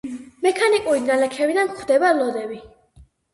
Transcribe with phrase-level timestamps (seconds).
[0.45, 2.59] მექანიკური ნალექებიდან გვხვდება ლოდები.